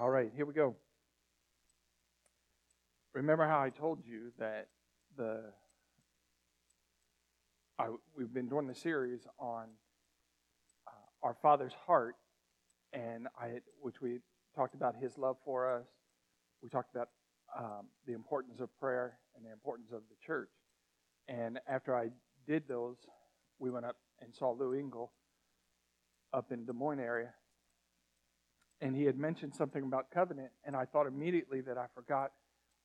[0.00, 0.76] All right, here we go.
[3.14, 4.68] Remember how I told you that
[5.16, 5.40] the
[7.80, 9.64] I, we've been doing the series on
[10.86, 12.14] uh, our Father's heart,
[12.92, 14.20] and I, which we
[14.54, 15.86] talked about His love for us.
[16.62, 17.08] We talked about
[17.58, 20.50] um, the importance of prayer and the importance of the church.
[21.26, 22.10] And after I
[22.46, 22.98] did those,
[23.58, 25.10] we went up and saw Lou Engle
[26.32, 27.30] up in the Des Moines area,
[28.80, 32.32] and he had mentioned something about covenant, and I thought immediately that I forgot.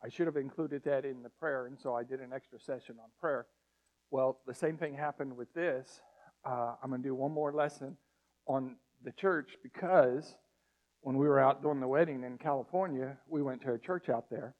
[0.03, 2.95] I should have included that in the prayer, and so I did an extra session
[3.01, 3.45] on prayer.
[4.11, 6.01] Well, the same thing happened with this.
[6.45, 7.97] Uh, I'm going to do one more lesson
[8.47, 10.35] on the church because
[11.01, 14.29] when we were out doing the wedding in California, we went to a church out
[14.29, 14.55] there,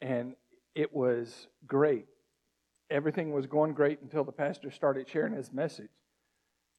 [0.00, 0.34] and
[0.74, 2.06] it was great.
[2.90, 5.90] Everything was going great until the pastor started sharing his message.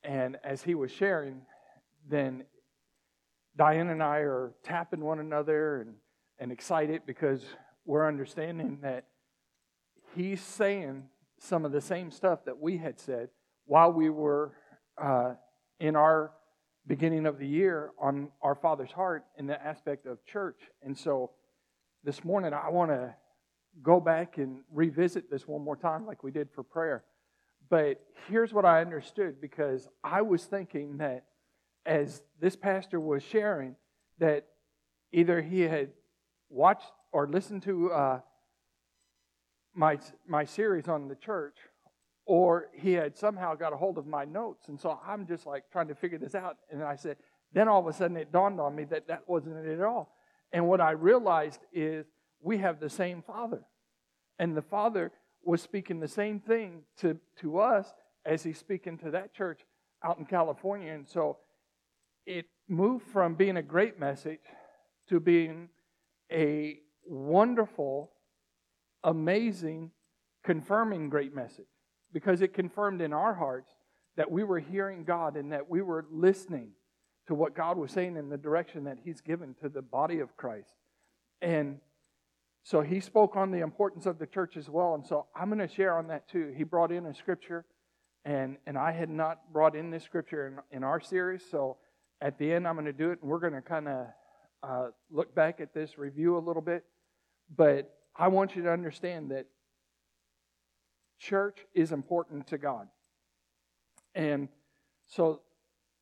[0.04, 1.41] And as he was sharing,
[2.10, 2.44] then
[3.58, 5.96] Diane and I are tapping one another and,
[6.40, 7.44] and excited because
[7.85, 9.05] we're understanding that
[10.16, 11.04] he's saying
[11.40, 13.29] some of the same stuff that we had said
[13.66, 14.54] while we were
[15.02, 15.34] uh,
[15.79, 16.32] in our
[16.88, 20.60] beginning of the year on our Father's heart in the aspect of church.
[20.82, 21.32] And so
[22.04, 23.16] this morning, I want to
[23.84, 27.04] go back and revisit this one more time, like we did for prayer.
[27.70, 31.26] But here's what I understood because I was thinking that
[31.85, 33.76] as this pastor was sharing,
[34.20, 34.46] that
[35.12, 35.90] either he had
[36.49, 38.20] watched or listened to uh,
[39.73, 41.55] my, my series on the church,
[42.26, 44.68] or he had somehow got a hold of my notes.
[44.68, 46.57] And so I'm just like trying to figure this out.
[46.71, 47.18] And I said,
[47.54, 50.16] then all of a sudden it dawned on me that that wasn't it at all.
[50.54, 52.05] And what I realized is
[52.41, 53.62] we have the same Father.
[54.40, 55.12] And the Father
[55.43, 57.93] was speaking the same thing to, to us
[58.26, 59.62] as he's speaking to that church
[60.04, 60.93] out in California.
[60.93, 61.38] And so
[62.26, 64.40] it moved from being a great message
[65.09, 65.69] to being
[66.31, 68.12] a wonderful,
[69.03, 69.91] amazing,
[70.44, 71.66] confirming great message
[72.13, 73.72] because it confirmed in our hearts
[74.18, 76.72] that we were hearing God and that we were listening
[77.28, 80.35] to what God was saying in the direction that He's given to the body of
[80.35, 80.74] Christ.
[81.41, 81.79] And
[82.63, 84.94] so he spoke on the importance of the church as well.
[84.94, 86.53] And so I'm going to share on that too.
[86.56, 87.66] He brought in a scripture,
[88.24, 91.41] and, and I had not brought in this scripture in, in our series.
[91.50, 91.78] So
[92.21, 94.07] at the end, I'm going to do it, and we're going to kind of
[94.63, 96.85] uh, look back at this, review a little bit.
[97.55, 99.47] But I want you to understand that
[101.19, 102.87] church is important to God.
[104.13, 104.49] And
[105.07, 105.41] so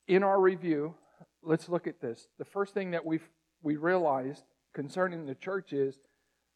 [0.06, 0.94] in our review,
[1.42, 2.28] let's look at this.
[2.38, 3.20] The first thing that we
[3.62, 5.98] we realized concerning the church is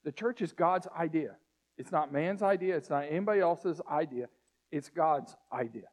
[0.05, 1.37] the church is God's idea.
[1.77, 4.29] It's not man's idea, it's not anybody else's idea,
[4.71, 5.89] it's God's idea.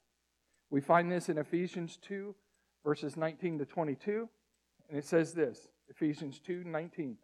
[0.70, 2.36] We find this in Ephesians 2,
[2.84, 4.30] verses 19 to 22,
[4.90, 7.18] and it says this Ephesians 2 19.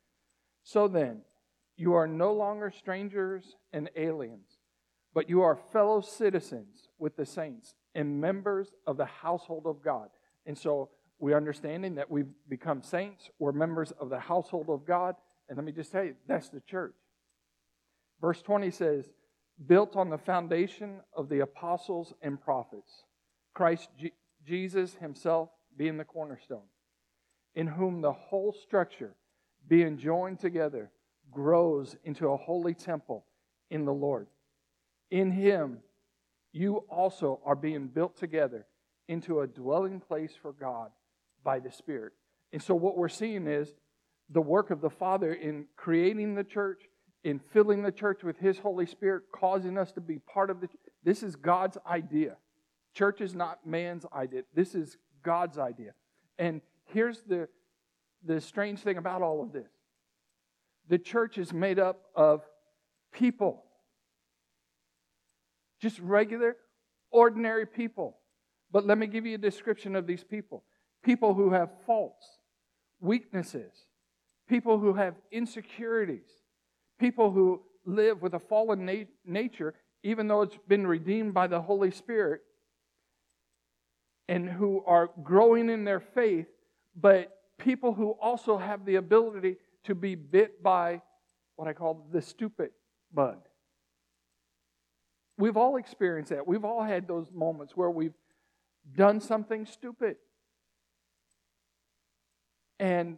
[0.63, 1.22] So then,
[1.78, 4.57] you are no longer strangers and aliens,
[5.13, 10.09] but you are fellow citizens with the saints and members of the household of God.
[10.45, 15.16] And so we're understanding that we've become saints, we're members of the household of God.
[15.50, 16.95] And let me just tell you, that's the church.
[18.19, 19.09] Verse 20 says,
[19.66, 23.03] built on the foundation of the apostles and prophets,
[23.53, 23.89] Christ
[24.47, 26.69] Jesus himself being the cornerstone,
[27.55, 29.15] in whom the whole structure,
[29.67, 30.91] being joined together,
[31.31, 33.25] grows into a holy temple
[33.69, 34.27] in the Lord.
[35.11, 35.79] In him,
[36.53, 38.65] you also are being built together
[39.07, 40.91] into a dwelling place for God
[41.43, 42.13] by the Spirit.
[42.53, 43.73] And so, what we're seeing is
[44.29, 46.83] the work of the Father in creating the church,
[47.23, 50.69] in filling the church with His Holy Spirit, causing us to be part of the
[51.03, 52.37] This is God's idea.
[52.97, 54.41] Church is not man's idea.
[54.55, 55.91] This is God's idea.
[56.39, 57.47] And here's the,
[58.25, 59.69] the strange thing about all of this
[60.89, 62.41] the church is made up of
[63.13, 63.63] people,
[65.79, 66.57] just regular,
[67.11, 68.17] ordinary people.
[68.71, 70.63] But let me give you a description of these people
[71.03, 72.25] people who have faults,
[72.99, 73.73] weaknesses,
[74.50, 76.31] people who have insecurities,
[77.00, 81.61] people who live with a fallen na- nature, even though it's been redeemed by the
[81.61, 82.41] Holy Spirit,
[84.27, 86.47] and who are growing in their faith,
[86.95, 91.01] but people who also have the ability to be bit by
[91.56, 92.71] what I call the stupid
[93.13, 93.38] bug.
[95.38, 96.47] We've all experienced that.
[96.47, 98.13] We've all had those moments where we've
[98.95, 100.18] done something stupid.
[102.79, 103.18] And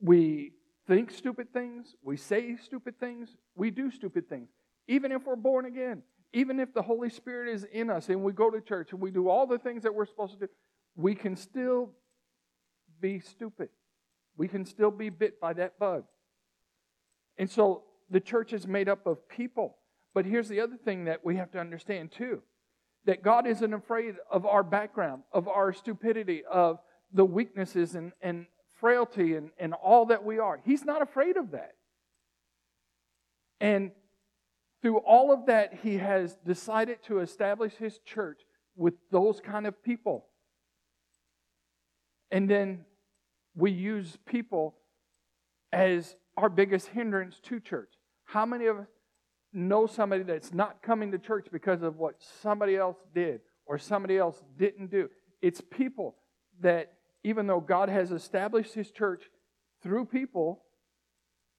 [0.00, 0.52] we
[0.86, 4.50] think stupid things, we say stupid things, we do stupid things.
[4.86, 6.02] Even if we're born again,
[6.34, 9.10] even if the Holy Spirit is in us and we go to church and we
[9.10, 10.48] do all the things that we're supposed to do,
[10.96, 11.90] we can still
[13.00, 13.68] be stupid.
[14.36, 16.04] We can still be bit by that bug.
[17.38, 19.76] And so the church is made up of people.
[20.12, 22.42] But here's the other thing that we have to understand too
[23.06, 26.78] that God isn't afraid of our background, of our stupidity, of
[27.12, 28.46] the weaknesses and, and
[28.80, 30.58] frailty and, and all that we are.
[30.64, 31.74] He's not afraid of that.
[33.60, 33.92] And
[34.84, 38.42] through all of that, He has decided to establish His church
[38.76, 40.26] with those kind of people.
[42.30, 42.84] And then
[43.56, 44.74] we use people
[45.72, 47.94] as our biggest hindrance to church.
[48.26, 48.86] How many of us
[49.54, 54.18] know somebody that's not coming to church because of what somebody else did or somebody
[54.18, 55.08] else didn't do?
[55.40, 56.16] It's people
[56.60, 56.92] that,
[57.22, 59.22] even though God has established His church
[59.82, 60.62] through people,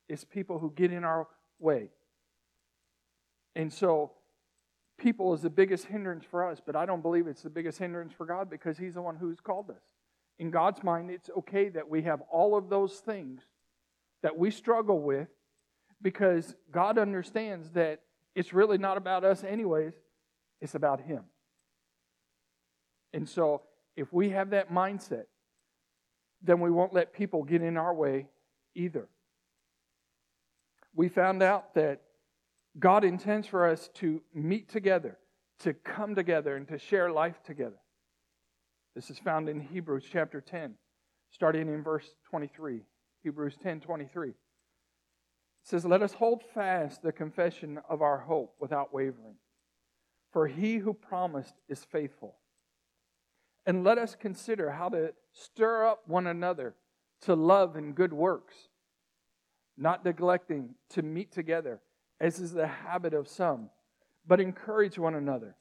[0.08, 1.26] it's people who get in our
[1.58, 1.90] way.
[3.56, 4.12] And so,
[4.98, 8.14] people is the biggest hindrance for us, but I don't believe it's the biggest hindrance
[8.14, 9.82] for God because He's the one who's called us.
[10.40, 13.42] In God's mind, it's okay that we have all of those things
[14.22, 15.30] that we struggle with
[16.02, 18.02] because God understands that
[18.36, 19.94] it's really not about us, anyways,
[20.60, 21.24] it's about Him.
[23.14, 23.62] And so,
[23.96, 25.26] if we have that mindset,
[26.42, 28.28] then we won't let people get in our way
[28.76, 29.08] either.
[30.94, 32.02] We found out that
[32.78, 35.18] God intends for us to meet together,
[35.60, 37.80] to come together, and to share life together.
[38.96, 40.76] This is found in Hebrews chapter 10,
[41.32, 42.82] starting in verse 23.
[43.24, 44.30] Hebrews 10 23.
[44.30, 44.36] It
[45.64, 49.36] says, Let us hold fast the confession of our hope without wavering,
[50.32, 52.36] for he who promised is faithful.
[53.66, 56.76] And let us consider how to stir up one another
[57.22, 58.54] to love and good works,
[59.78, 61.82] not neglecting to meet together,
[62.20, 63.70] as is the habit of some,
[64.26, 65.56] but encourage one another,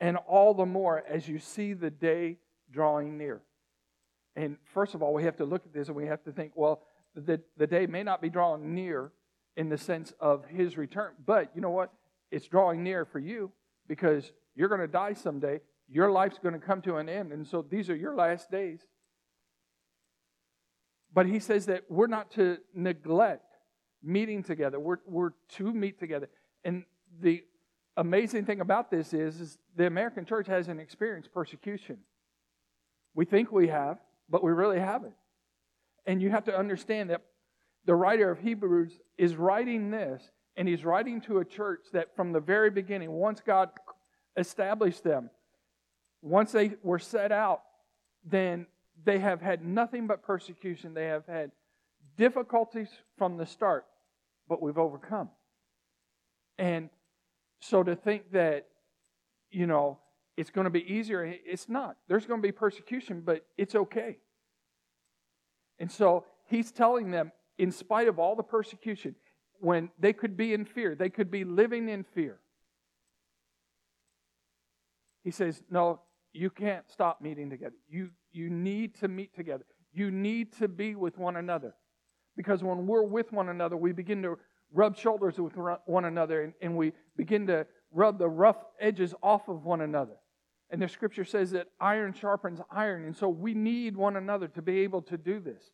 [0.00, 2.38] and all the more as you see the day
[2.70, 3.42] drawing near.
[4.36, 6.52] And first of all, we have to look at this and we have to think,
[6.54, 6.82] well,
[7.14, 9.12] the, the day may not be drawing near
[9.56, 11.92] in the sense of his return, but you know what?
[12.30, 13.50] It's drawing near for you
[13.88, 15.60] because you're going to die someday.
[15.88, 17.32] Your life's going to come to an end.
[17.32, 18.80] And so these are your last days.
[21.12, 23.49] But he says that we're not to neglect
[24.02, 26.28] meeting together, we're, we're to meet together.
[26.64, 26.84] And
[27.20, 27.42] the
[27.96, 31.98] amazing thing about this is, is the American church hasn't experienced persecution.
[33.14, 33.98] We think we have,
[34.28, 35.14] but we really haven't.
[36.06, 37.22] And you have to understand that
[37.84, 40.22] the writer of Hebrews is writing this,
[40.56, 43.70] and he's writing to a church that from the very beginning, once God
[44.36, 45.30] established them,
[46.22, 47.62] once they were set out,
[48.24, 48.66] then
[49.04, 50.92] they have had nothing but persecution.
[50.92, 51.52] They have had
[52.20, 53.86] difficulties from the start,
[54.46, 55.30] but we've overcome.
[56.58, 56.90] And
[57.60, 58.66] so to think that,
[59.50, 59.98] you know,
[60.36, 61.24] it's going to be easier.
[61.24, 61.96] It's not.
[62.08, 64.18] There's going to be persecution, but it's okay.
[65.78, 69.14] And so he's telling them, in spite of all the persecution,
[69.58, 72.38] when they could be in fear, they could be living in fear.
[75.24, 76.00] He says, No,
[76.34, 77.76] you can't stop meeting together.
[77.88, 79.64] You, you need to meet together.
[79.94, 81.74] You need to be with one another.
[82.36, 84.38] Because when we're with one another, we begin to
[84.72, 85.54] rub shoulders with
[85.86, 90.14] one another and, and we begin to rub the rough edges off of one another.
[90.70, 93.04] And the scripture says that iron sharpens iron.
[93.04, 95.72] And so we need one another to be able to do this.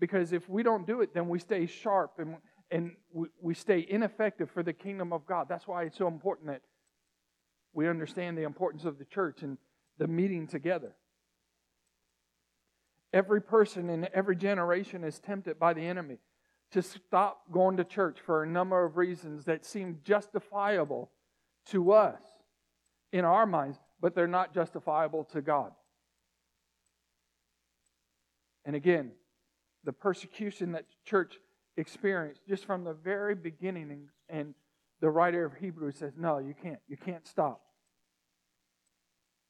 [0.00, 2.36] Because if we don't do it, then we stay sharp and,
[2.70, 5.46] and we, we stay ineffective for the kingdom of God.
[5.48, 6.62] That's why it's so important that
[7.74, 9.58] we understand the importance of the church and
[9.98, 10.94] the meeting together.
[13.18, 16.18] Every person in every generation is tempted by the enemy
[16.70, 21.10] to stop going to church for a number of reasons that seem justifiable
[21.70, 22.22] to us
[23.12, 25.72] in our minds but they're not justifiable to God.
[28.64, 29.12] And again,
[29.84, 31.38] the persecution that church
[31.76, 34.54] experienced just from the very beginning, and
[35.00, 36.80] the writer of Hebrews says, No, you can't.
[36.86, 37.60] You can't stop.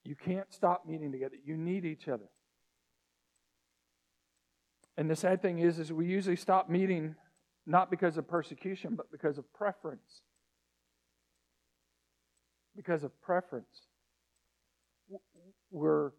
[0.05, 1.37] You can't stop meeting together.
[1.45, 2.29] You need each other.
[4.99, 7.15] And the sad thing is, is we usually stop meeting
[7.65, 10.21] not because of persecution, but because of preference.
[12.77, 13.89] Because of preference
[15.71, 16.13] we're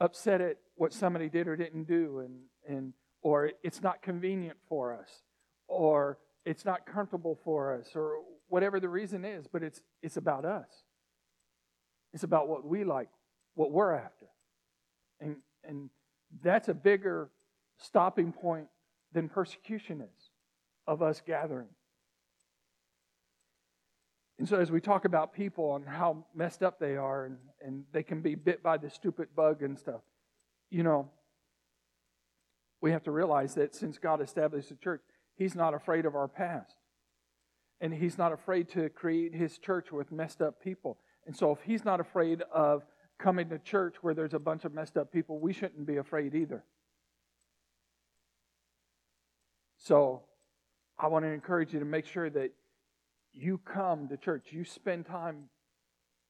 [0.00, 2.34] upset at what somebody did or didn't do, and,
[2.68, 2.92] and
[3.22, 5.22] or it's not convenient for us,
[5.68, 8.16] or it's not comfortable for us, or
[8.48, 10.68] whatever the reason is, but it's it's about us.
[12.12, 13.08] It's about what we like,
[13.54, 14.26] what we're after.
[15.20, 15.90] And and
[16.42, 17.30] that's a bigger
[17.82, 18.68] stopping point
[19.12, 20.30] than persecution is
[20.86, 21.68] of us gathering.
[24.38, 27.84] And so, as we talk about people and how messed up they are, and, and
[27.92, 30.00] they can be bit by the stupid bug and stuff,
[30.70, 31.08] you know,
[32.80, 35.02] we have to realize that since God established the church,
[35.36, 36.76] He's not afraid of our past.
[37.80, 40.98] And He's not afraid to create His church with messed up people.
[41.26, 42.84] And so, if He's not afraid of
[43.18, 46.34] coming to church where there's a bunch of messed up people, we shouldn't be afraid
[46.34, 46.64] either.
[49.82, 50.22] So,
[50.96, 52.52] I want to encourage you to make sure that
[53.32, 55.48] you come to church, you spend time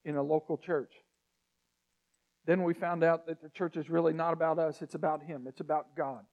[0.03, 0.91] in a local church.
[2.45, 5.45] Then we found out that the church is really not about us, it's about Him,
[5.47, 6.23] it's about God.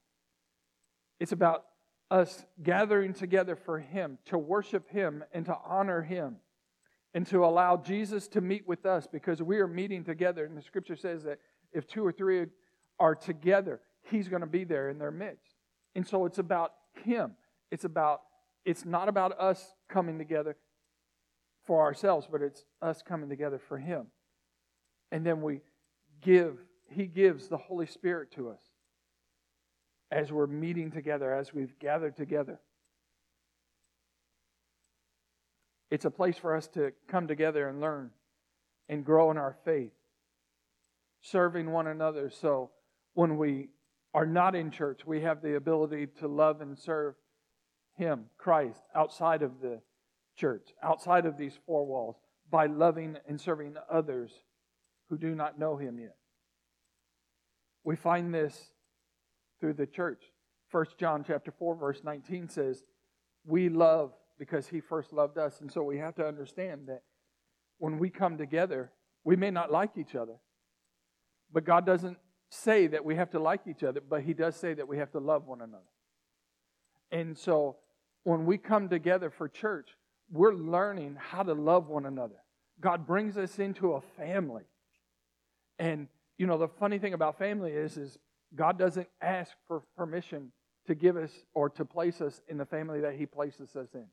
[1.19, 1.67] It's about
[2.11, 6.37] us gathering together for Him, to worship Him, and to honor Him,
[7.12, 10.47] and to allow Jesus to meet with us because we are meeting together.
[10.47, 11.39] And the scripture says that
[11.73, 12.47] if two or three
[12.99, 15.55] are together, He's going to be there in their midst.
[15.95, 17.33] And so it's about Him.
[17.71, 18.23] It's about
[18.64, 20.57] it's not about us coming together
[21.66, 24.07] for ourselves, but it's us coming together for Him.
[25.11, 25.61] And then we
[26.21, 28.62] give, He gives the Holy Spirit to us
[30.11, 32.61] as we're meeting together, as we've gathered together.
[35.90, 38.11] It's a place for us to come together and learn
[38.88, 39.92] and grow in our faith,
[41.21, 42.30] serving one another.
[42.30, 42.71] So
[43.14, 43.69] when we
[44.12, 47.14] are not in church, we have the ability to love and serve
[47.97, 49.81] Him, Christ, outside of the
[50.37, 52.17] church, outside of these four walls,
[52.50, 54.33] by loving and serving others
[55.09, 56.17] who do not know Him yet.
[57.85, 58.73] We find this
[59.61, 60.23] through the church.
[60.71, 62.85] 1 John chapter 4 verse 19 says,
[63.45, 67.02] "We love because he first loved us." And so we have to understand that
[67.79, 68.93] when we come together,
[69.25, 70.38] we may not like each other.
[71.52, 72.19] But God doesn't
[72.50, 75.11] say that we have to like each other, but he does say that we have
[75.12, 75.83] to love one another.
[77.11, 77.76] And so
[78.25, 79.90] when we come together for church,
[80.30, 82.37] we're learning how to love one another.
[82.80, 84.64] God brings us into a family.
[85.78, 88.19] And you know, the funny thing about family is is
[88.54, 90.52] God doesn't ask for permission
[90.87, 94.07] to give us or to place us in the family that He places us in.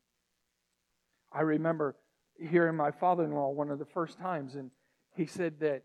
[1.32, 1.96] I remember
[2.38, 4.70] hearing my father in law one of the first times, and
[5.14, 5.82] he said that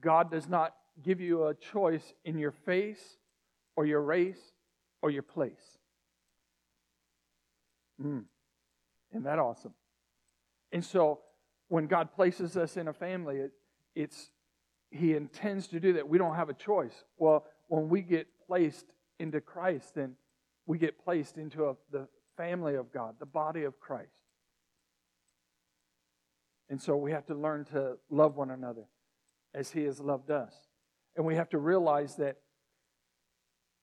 [0.00, 3.16] God does not give you a choice in your face
[3.76, 4.52] or your race
[5.02, 5.78] or your place.
[8.02, 8.24] Mm.
[9.10, 9.74] Isn't that awesome?
[10.72, 11.20] And so
[11.68, 13.52] when God places us in a family, it,
[13.94, 14.30] it's
[14.90, 16.08] He intends to do that.
[16.08, 17.04] We don't have a choice.
[17.16, 18.86] Well, when we get placed
[19.18, 20.16] into Christ, then
[20.66, 24.10] we get placed into a, the family of God, the body of Christ.
[26.68, 28.84] And so we have to learn to love one another
[29.54, 30.54] as He has loved us.
[31.16, 32.38] And we have to realize that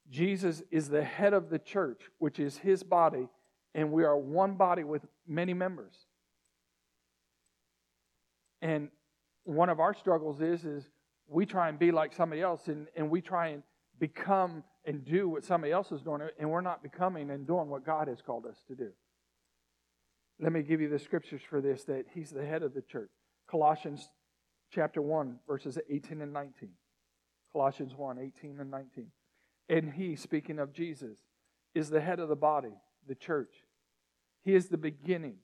[0.09, 3.29] Jesus is the head of the church, which is His body,
[3.73, 5.95] and we are one body with many members.
[8.61, 8.89] And
[9.43, 10.89] one of our struggles is, is
[11.27, 13.63] we try and be like somebody else, and, and we try and
[13.99, 17.85] become and do what somebody else is doing, and we're not becoming and doing what
[17.85, 18.89] God has called us to do.
[20.39, 23.11] Let me give you the scriptures for this that He's the head of the church.
[23.49, 24.09] Colossians
[24.71, 26.69] chapter 1, verses 18 and 19.
[27.53, 29.07] Colossians 1, 18 and 19.
[29.69, 31.17] And He, speaking of Jesus,
[31.73, 32.73] is the head of the body,
[33.07, 33.53] the church.
[34.43, 35.37] He is the beginning,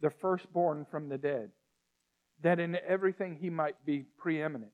[0.00, 1.50] the firstborn from the dead,
[2.42, 4.72] that in everything He might be preeminent.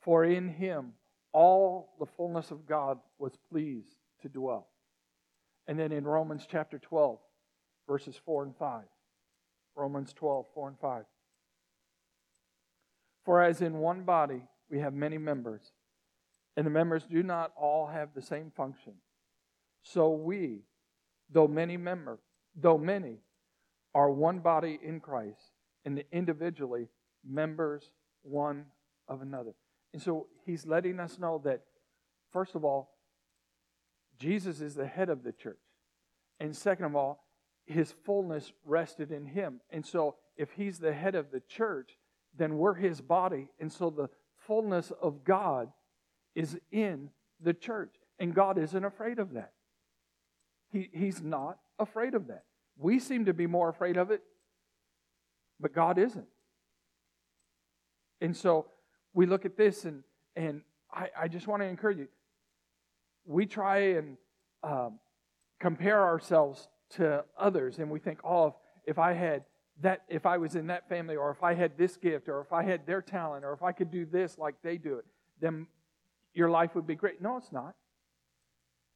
[0.00, 0.92] For in Him
[1.32, 4.68] all the fullness of God was pleased to dwell.
[5.66, 7.18] And then in Romans chapter 12,
[7.86, 8.82] verses 4 and 5.
[9.76, 11.04] Romans 12, 4 and 5.
[13.24, 15.72] For as in one body we have many members,
[16.56, 18.94] and the members do not all have the same function,
[19.82, 20.60] so we,
[21.30, 22.18] though many member,
[22.54, 23.18] though many,
[23.94, 25.52] are one body in Christ,
[25.84, 26.88] and individually
[27.28, 27.90] members
[28.22, 28.66] one
[29.08, 29.52] of another.
[29.92, 31.62] And so he's letting us know that,
[32.32, 32.90] first of all,
[34.18, 35.58] Jesus is the head of the church.
[36.38, 37.24] And second of all,
[37.66, 39.60] his fullness rested in him.
[39.70, 41.98] And so if he's the head of the church,
[42.36, 43.48] then we're his body.
[43.58, 44.08] And so the
[44.50, 45.68] fullness of God
[46.34, 47.94] is in the church.
[48.18, 49.52] And God isn't afraid of that.
[50.72, 52.42] He, he's not afraid of that.
[52.76, 54.22] We seem to be more afraid of it,
[55.60, 56.26] but God isn't.
[58.20, 58.66] And so
[59.14, 60.02] we look at this and,
[60.34, 62.08] and I, I just want to encourage you.
[63.24, 64.16] We try and
[64.64, 64.98] um,
[65.60, 66.66] compare ourselves
[66.96, 68.54] to others and we think, oh, if,
[68.84, 69.44] if I had
[69.82, 72.52] that, if I was in that family, or if I had this gift, or if
[72.52, 75.06] I had their talent, or if I could do this like they do it,
[75.40, 75.66] then
[76.34, 77.20] your life would be great.
[77.20, 77.74] No, it's not.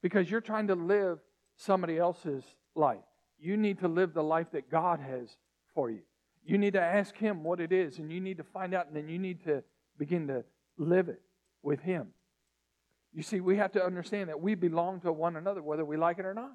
[0.03, 1.19] Because you're trying to live
[1.57, 2.99] somebody else's life.
[3.38, 5.37] You need to live the life that God has
[5.75, 6.00] for you.
[6.45, 8.97] You need to ask Him what it is, and you need to find out, and
[8.97, 9.62] then you need to
[9.99, 10.45] begin to
[10.76, 11.23] live it
[11.62, 12.09] with Him.
[13.12, 16.19] You see, we have to understand that we belong to one another, whether we like
[16.19, 16.53] it or not.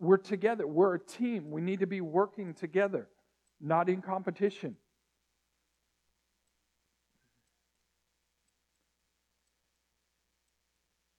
[0.00, 1.50] We're together, we're a team.
[1.50, 3.08] We need to be working together,
[3.60, 4.76] not in competition.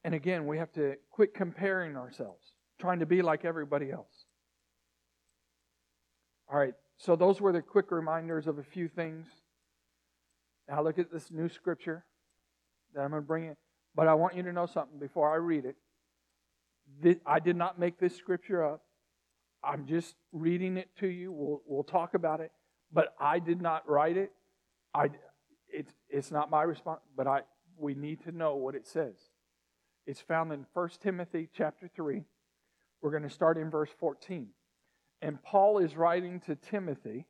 [0.03, 2.43] And again, we have to quit comparing ourselves,
[2.79, 4.25] trying to be like everybody else.
[6.47, 9.25] All right, so those were the quick reminders of a few things.
[10.69, 12.05] Now look at this new scripture
[12.93, 13.55] that I'm going to bring in.
[13.95, 15.75] But I want you to know something before I read it.
[17.01, 18.81] This, I did not make this scripture up.
[19.63, 21.31] I'm just reading it to you.
[21.31, 22.51] We'll, we'll talk about it.
[22.93, 24.31] But I did not write it.
[24.93, 25.09] I,
[25.69, 27.41] it's, it's not my response, but I,
[27.77, 29.15] we need to know what it says.
[30.05, 32.23] It's found in 1 Timothy chapter 3.
[33.01, 34.47] We're going to start in verse 14.
[35.21, 37.25] And Paul is writing to Timothy,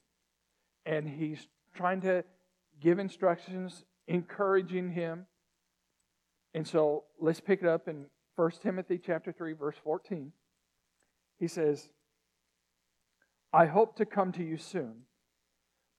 [0.86, 2.24] and he's trying to
[2.82, 5.26] give instructions, encouraging him.
[6.54, 8.06] And so let's pick it up in
[8.36, 10.32] 1 Timothy chapter 3, verse 14.
[11.38, 11.90] He says,
[13.54, 15.04] I hope to come to you soon,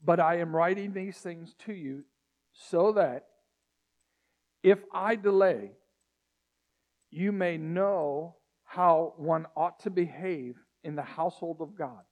[0.04, 2.04] but I am writing these things to you
[2.52, 3.26] so that
[4.62, 5.72] if I delay,
[7.10, 12.02] you may know how one ought to behave in the household of God.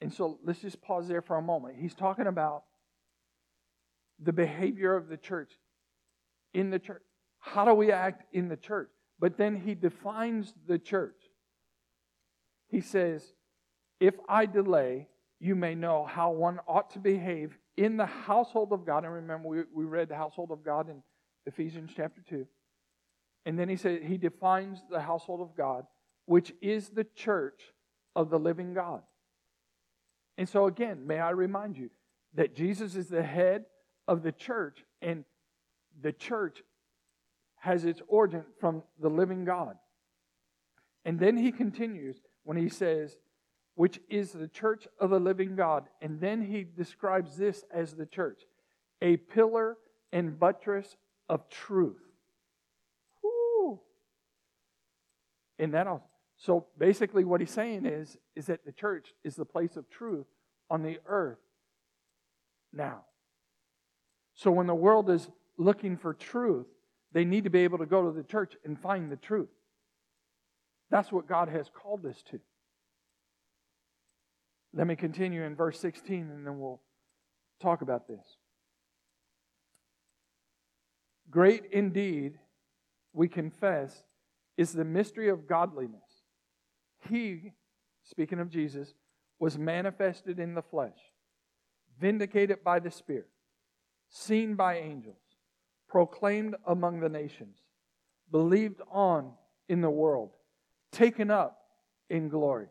[0.00, 1.76] And so let's just pause there for a moment.
[1.78, 2.64] He's talking about
[4.22, 5.52] the behavior of the church
[6.52, 7.02] in the church.
[7.38, 8.90] How do we act in the church?
[9.18, 11.16] But then he defines the church.
[12.68, 13.34] He says,
[14.00, 15.08] If I delay,
[15.40, 19.04] you may know how one ought to behave in the household of God.
[19.04, 21.02] And remember, we, we read the household of God in
[21.46, 22.46] Ephesians chapter 2.
[23.46, 25.86] And then he says, he defines the household of God,
[26.26, 27.60] which is the church
[28.16, 29.02] of the living God.
[30.38, 31.90] And so again, may I remind you
[32.34, 33.66] that Jesus is the head
[34.08, 35.24] of the church, and
[36.02, 36.62] the church
[37.64, 39.76] has its origin from the living God.
[41.04, 43.16] And then he continues when he says,
[43.74, 45.84] which is the church of the living God.
[46.00, 48.42] And then he describes this as the church
[49.02, 49.76] a pillar
[50.12, 50.96] and buttress
[51.28, 52.00] of truth.
[55.58, 56.04] in that also.
[56.36, 60.26] So basically, what he's saying is, is that the church is the place of truth
[60.68, 61.38] on the earth
[62.72, 63.02] now.
[64.34, 66.66] So when the world is looking for truth,
[67.14, 69.48] they need to be able to go to the church and find the truth.
[70.90, 72.40] That's what God has called us to.
[74.74, 76.82] Let me continue in verse 16 and then we'll
[77.62, 78.24] talk about this.
[81.30, 82.38] Great indeed,
[83.12, 84.04] we confess,
[84.56, 86.02] is the mystery of godliness.
[87.08, 87.52] He,
[88.02, 88.92] speaking of Jesus,
[89.38, 90.98] was manifested in the flesh,
[92.00, 93.28] vindicated by the Spirit,
[94.10, 95.23] seen by angels,
[95.94, 97.56] proclaimed among the nations,
[98.32, 99.30] believed on
[99.68, 100.30] in the world,
[100.90, 101.56] taken up
[102.10, 102.66] in glory.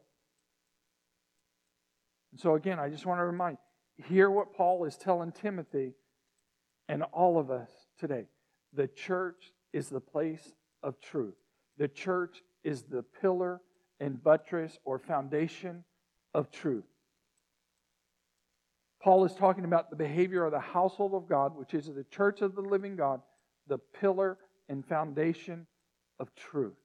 [2.31, 3.59] And so, again, I just want to remind
[4.09, 5.93] hear what Paul is telling Timothy
[6.89, 8.25] and all of us today.
[8.73, 11.37] The church is the place of truth.
[11.77, 13.61] The church is the pillar
[14.01, 15.85] and buttress or foundation
[16.33, 16.83] of truth.
[19.03, 22.41] Paul is talking about the behavior of the household of God, which is the church
[22.41, 23.21] of the living God,
[23.67, 24.37] the pillar
[24.69, 25.67] and foundation
[26.19, 26.77] of truth.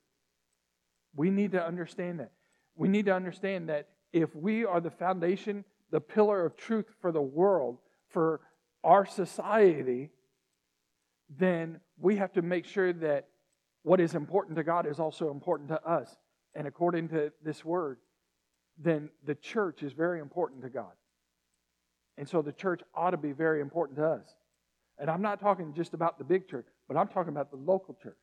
[1.14, 2.32] We need to understand that.
[2.74, 7.12] We need to understand that if we are the foundation, the pillar of truth for
[7.12, 7.78] the world,
[8.08, 8.40] for
[8.82, 10.10] our society,
[11.38, 13.28] then we have to make sure that
[13.82, 16.16] what is important to God is also important to us.
[16.54, 17.98] And according to this word,
[18.76, 20.92] then the church is very important to God.
[22.18, 24.34] And so the church ought to be very important to us.
[24.98, 27.96] And I'm not talking just about the big church, but I'm talking about the local
[28.02, 28.18] church.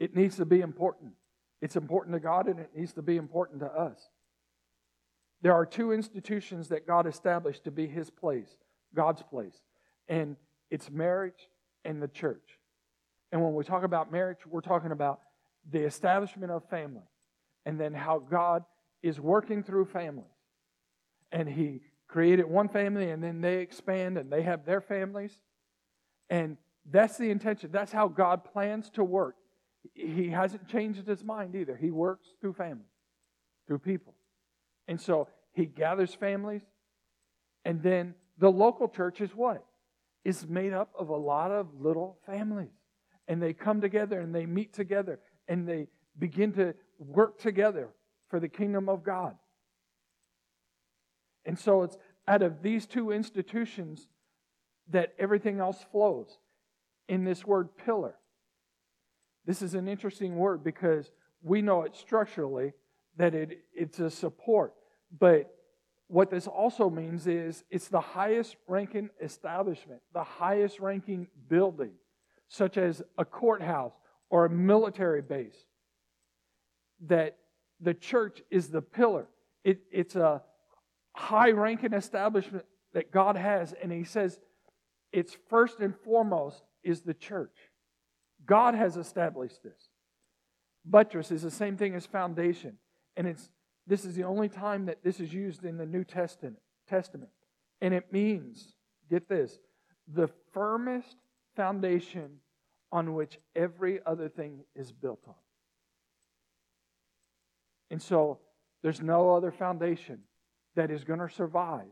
[0.00, 1.12] It needs to be important.
[1.60, 4.08] It's important to God and it needs to be important to us.
[5.42, 8.48] There are two institutions that God established to be His place,
[8.94, 9.60] God's place,
[10.08, 10.36] and
[10.70, 11.50] it's marriage
[11.84, 12.58] and the church.
[13.30, 15.20] And when we talk about marriage, we're talking about
[15.70, 17.06] the establishment of family
[17.66, 18.64] and then how God
[19.02, 20.24] is working through families.
[21.30, 25.32] And He created one family and then they expand and they have their families.
[26.30, 26.56] And
[26.90, 27.70] that's the intention.
[27.70, 29.36] That's how God plans to work.
[29.94, 31.76] He hasn't changed his mind either.
[31.76, 32.88] He works through family,
[33.66, 34.14] through people.
[34.86, 36.62] And so he gathers families.
[37.64, 39.64] And then the local church is what?
[40.24, 42.70] Is made up of a lot of little families
[43.28, 45.86] and they come together and they meet together and they
[46.18, 47.90] begin to work together
[48.28, 49.36] for the kingdom of God.
[51.48, 51.96] And so it's
[52.28, 54.06] out of these two institutions
[54.90, 56.38] that everything else flows
[57.08, 58.16] in this word pillar.
[59.46, 61.10] This is an interesting word because
[61.42, 62.74] we know it structurally
[63.16, 64.74] that it, it's a support.
[65.18, 65.50] But
[66.08, 71.92] what this also means is it's the highest ranking establishment, the highest ranking building,
[72.48, 73.94] such as a courthouse
[74.28, 75.64] or a military base,
[77.06, 77.38] that
[77.80, 79.28] the church is the pillar.
[79.64, 80.42] It, it's a
[81.18, 84.38] high ranking establishment that God has, and He says
[85.12, 87.56] it's first and foremost is the church.
[88.46, 89.88] God has established this.
[90.84, 92.78] Buttress is the same thing as foundation,
[93.16, 93.50] and it's
[93.86, 96.56] this is the only time that this is used in the New Testament.
[96.88, 97.30] Testament,
[97.82, 98.74] and it means
[99.10, 99.58] get this
[100.14, 101.16] the firmest
[101.54, 102.38] foundation
[102.90, 105.34] on which every other thing is built on.
[107.90, 108.38] And so
[108.82, 110.20] there's no other foundation
[110.76, 111.86] that is going to survive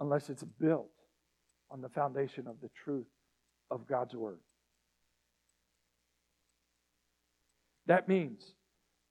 [0.00, 0.90] unless it's built
[1.70, 3.06] on the foundation of the truth
[3.70, 4.38] of God's Word.
[7.86, 8.54] That means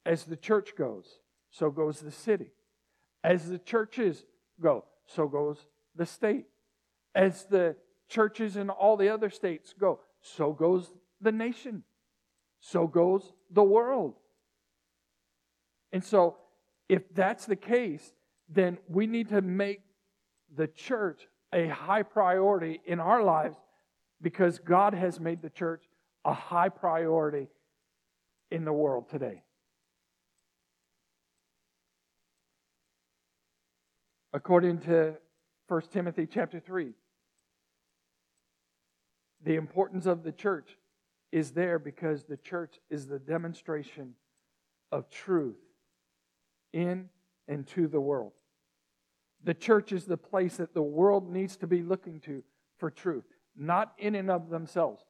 [0.06, 1.19] as the church goes,
[1.52, 2.52] so goes the city.
[3.24, 4.26] As the churches
[4.62, 5.65] go, so goes
[5.96, 6.46] the state.
[7.15, 7.76] As the
[8.10, 10.91] churches in all the other states go, so goes
[11.22, 11.84] the nation.
[12.60, 14.15] So goes the world.
[15.91, 16.38] And so,
[16.89, 18.13] if that's the case,
[18.54, 19.82] then we need to make
[20.56, 23.58] the church a high priority in our lives
[24.22, 25.84] because God has made the church
[26.26, 27.48] a high priority
[28.52, 29.44] in the world today.
[34.34, 35.16] According to
[35.68, 36.94] 1 Timothy chapter 3,
[39.44, 40.78] the importance of the church
[41.32, 44.13] is there because the church is the demonstration
[44.92, 45.58] of truth
[46.72, 47.10] in
[47.48, 48.32] and to the world.
[49.44, 52.44] The church is the place that the world needs to be looking to
[52.78, 53.26] for truth,
[53.56, 55.04] not in and of themselves,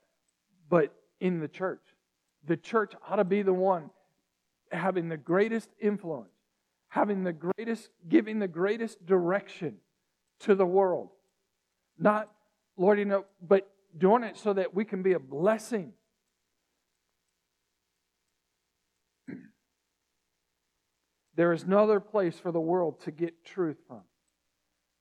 [0.69, 1.81] but in the church.
[2.45, 3.89] The church ought to be the one
[4.71, 6.33] having the greatest influence,
[6.89, 9.75] having the greatest, giving the greatest direction
[10.39, 11.09] to the world.
[11.97, 12.31] Not,
[12.75, 15.93] Lord, you know, but doing it so that we can be a blessing.
[21.35, 24.01] There is no other place for the world to get truth from.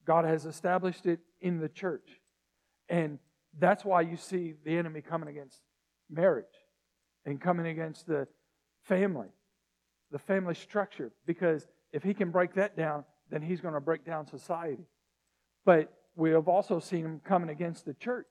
[0.07, 2.21] God has established it in the church.
[2.89, 3.19] And
[3.59, 5.61] that's why you see the enemy coming against
[6.11, 6.45] marriage
[7.25, 8.27] and coming against the
[8.85, 9.29] family,
[10.11, 14.05] the family structure, because if he can break that down, then he's going to break
[14.05, 14.87] down society.
[15.65, 18.27] But we have also seen him coming against the church.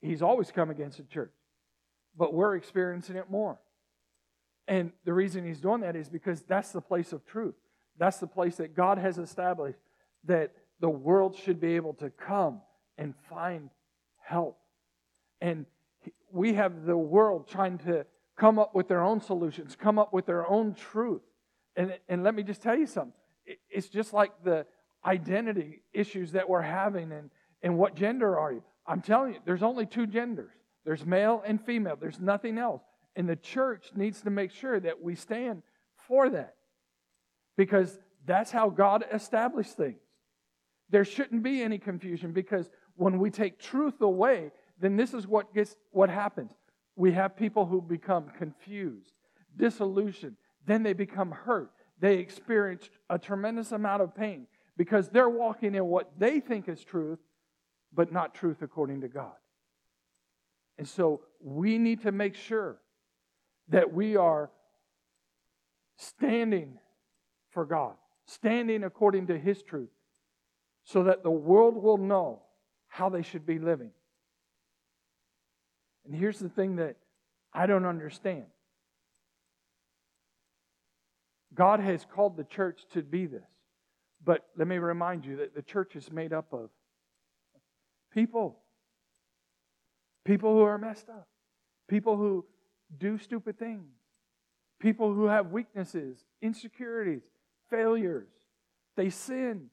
[0.00, 1.32] He's always come against the church,
[2.16, 3.58] but we're experiencing it more.
[4.66, 7.54] And the reason he's doing that is because that's the place of truth.
[7.98, 9.78] That's the place that God has established
[10.24, 12.60] that the world should be able to come
[12.98, 13.70] and find
[14.18, 14.58] help.
[15.40, 15.66] And
[16.32, 20.26] we have the world trying to come up with their own solutions, come up with
[20.26, 21.22] their own truth.
[21.76, 23.12] And, and let me just tell you something.
[23.68, 24.66] It's just like the
[25.04, 27.30] identity issues that we're having and,
[27.62, 28.62] and what gender are you?
[28.86, 30.52] I'm telling you, there's only two genders
[30.84, 32.82] there's male and female, there's nothing else.
[33.14, 35.62] And the church needs to make sure that we stand
[36.08, 36.54] for that
[37.56, 40.00] because that's how God established things.
[40.90, 44.50] There shouldn't be any confusion because when we take truth away,
[44.80, 46.52] then this is what gets what happens.
[46.96, 49.12] We have people who become confused,
[49.56, 51.70] disillusioned, then they become hurt.
[52.00, 56.82] They experience a tremendous amount of pain because they're walking in what they think is
[56.82, 57.18] truth,
[57.92, 59.34] but not truth according to God.
[60.78, 62.78] And so we need to make sure
[63.68, 64.50] that we are
[65.96, 66.78] standing
[67.50, 69.90] for God, standing according to His truth,
[70.92, 72.42] so that the world will know
[72.88, 73.90] how they should be living.
[76.04, 76.96] And here's the thing that
[77.52, 78.46] I don't understand
[81.54, 83.42] God has called the church to be this.
[84.24, 86.70] But let me remind you that the church is made up of
[88.12, 88.58] people.
[90.24, 91.28] People who are messed up.
[91.88, 92.44] People who
[92.98, 93.86] do stupid things.
[94.80, 97.22] People who have weaknesses, insecurities,
[97.70, 98.28] failures.
[98.96, 99.70] They sin.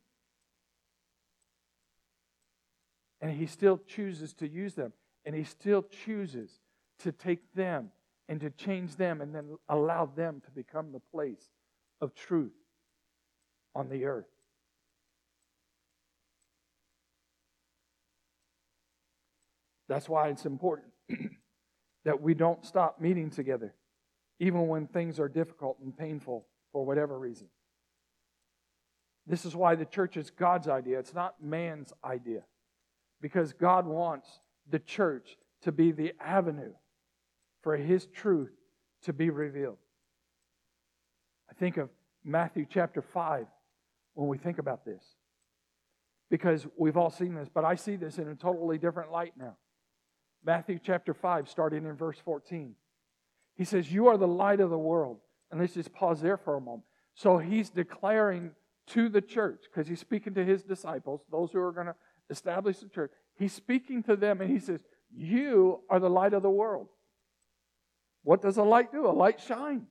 [3.21, 4.93] And he still chooses to use them.
[5.25, 6.59] And he still chooses
[6.99, 7.89] to take them
[8.29, 11.49] and to change them and then allow them to become the place
[12.01, 12.53] of truth
[13.75, 14.25] on the earth.
[19.87, 20.89] That's why it's important
[22.05, 23.73] that we don't stop meeting together,
[24.39, 27.47] even when things are difficult and painful for whatever reason.
[29.25, 32.43] This is why the church is God's idea, it's not man's idea.
[33.21, 34.27] Because God wants
[34.69, 36.73] the church to be the avenue
[37.61, 38.51] for His truth
[39.03, 39.77] to be revealed.
[41.49, 41.89] I think of
[42.23, 43.45] Matthew chapter 5
[44.13, 45.03] when we think about this.
[46.29, 49.55] Because we've all seen this, but I see this in a totally different light now.
[50.43, 52.75] Matthew chapter 5, starting in verse 14.
[53.55, 55.19] He says, You are the light of the world.
[55.49, 56.83] And let's just pause there for a moment.
[57.15, 58.51] So he's declaring
[58.87, 61.95] to the church, because he's speaking to his disciples, those who are going to
[62.29, 63.11] establish the church.
[63.37, 64.79] He's speaking to them and he says,
[65.15, 66.87] You are the light of the world.
[68.23, 69.07] What does a light do?
[69.07, 69.87] A light shines.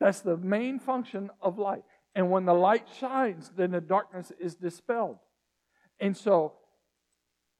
[0.00, 1.82] That's the main function of light.
[2.14, 5.18] And when the light shines, then the darkness is dispelled.
[6.00, 6.54] And so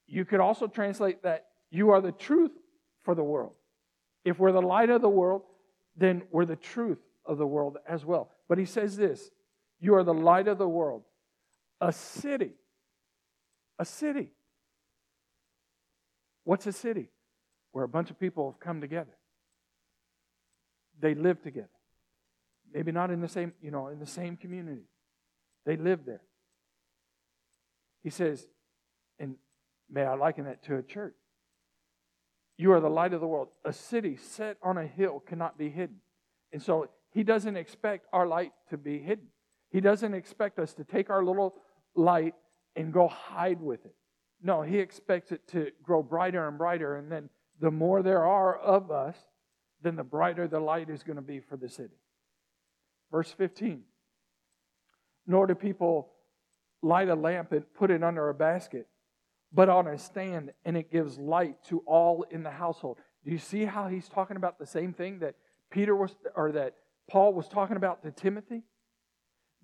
[0.07, 2.53] you could also translate that you are the truth
[3.03, 3.53] for the world.
[4.25, 5.43] If we're the light of the world,
[5.97, 8.31] then we're the truth of the world as well.
[8.49, 9.31] But he says this
[9.81, 11.03] you are the light of the world.
[11.81, 12.53] A city.
[13.79, 14.31] A city.
[16.45, 17.11] What's a city?
[17.73, 19.17] Where a bunch of people have come together.
[21.01, 21.69] They live together.
[22.73, 24.83] Maybe not in the same, you know, in the same community.
[25.65, 26.23] They live there.
[28.03, 28.47] He says,
[29.19, 29.37] and
[29.91, 31.15] may I liken that to a church.
[32.57, 33.49] You are the light of the world.
[33.65, 35.97] A city set on a hill cannot be hidden.
[36.53, 39.27] And so he doesn't expect our light to be hidden.
[39.71, 41.55] He doesn't expect us to take our little
[41.95, 42.35] light
[42.79, 43.95] and go hide with it.
[44.43, 46.97] No, he expects it to grow brighter and brighter.
[46.97, 47.29] And then
[47.61, 49.17] the more there are of us,
[49.83, 51.97] then the brighter the light is going to be for the city.
[53.11, 53.83] Verse 15.
[55.27, 56.13] Nor do people
[56.83, 58.87] light a lamp and put it under a basket,
[59.53, 62.99] but on a stand, and it gives light to all in the household.
[63.25, 65.35] Do you see how he's talking about the same thing that
[65.71, 66.75] Peter was, or that
[67.11, 68.63] Paul was talking about to Timothy?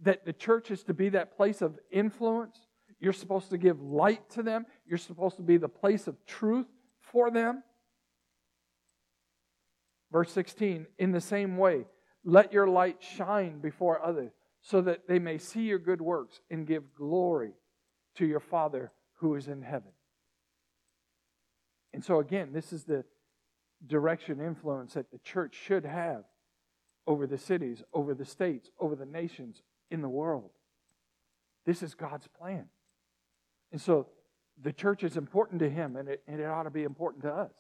[0.03, 2.59] That the church is to be that place of influence.
[3.05, 4.65] You're supposed to give light to them.
[4.87, 6.65] You're supposed to be the place of truth
[7.03, 7.63] for them.
[10.11, 11.85] Verse 16, in the same way,
[12.25, 16.67] let your light shine before others so that they may see your good works and
[16.67, 17.53] give glory
[18.15, 19.93] to your Father who is in heaven.
[21.93, 23.05] And so, again, this is the
[23.87, 26.25] direction, influence that the church should have
[27.07, 30.53] over the cities, over the states, over the nations, in the world.
[31.67, 32.65] This is God's plan.
[33.75, 34.07] And so,
[34.63, 37.33] the church is important to Him, and it, and it ought to be important to
[37.33, 37.51] us.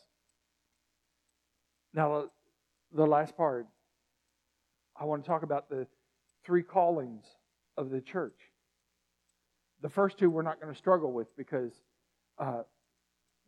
[1.92, 2.26] Now,
[2.94, 3.66] the last part
[4.96, 5.88] I want to talk about the
[6.44, 7.24] three callings
[7.76, 8.38] of the church.
[9.82, 11.72] The first two we're not going to struggle with because
[12.38, 12.62] uh,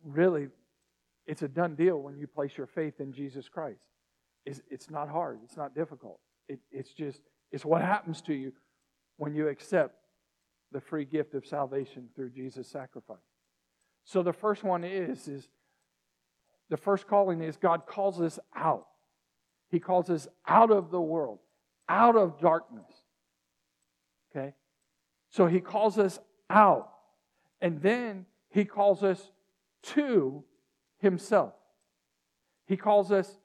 [0.03, 0.49] really
[1.25, 3.79] it's a done deal when you place your faith in Jesus Christ.
[4.45, 6.19] It's, it's not hard, it's not difficult.
[6.49, 8.51] It, it's just, it's what happens to you
[9.15, 9.95] when you accept
[10.71, 13.17] the free gift of salvation through Jesus' sacrifice.
[14.03, 15.47] So the first one is, is
[16.69, 18.87] the first calling is God calls us out.
[19.69, 21.39] He calls us out of the world,
[21.89, 22.91] out of darkness.
[24.31, 24.53] Okay?
[25.29, 26.89] So he calls us out.
[27.61, 29.31] And then he calls us
[29.83, 30.43] to
[30.99, 31.53] himself.
[32.65, 33.37] He calls us